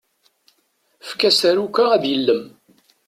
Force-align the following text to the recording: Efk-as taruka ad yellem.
Efk-as 1.01 1.37
taruka 1.41 1.83
ad 1.95 2.03
yellem. 2.07 2.43